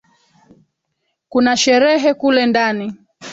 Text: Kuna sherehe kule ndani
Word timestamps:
Kuna 1.29 1.57
sherehe 1.57 2.13
kule 2.13 2.45
ndani 2.45 2.93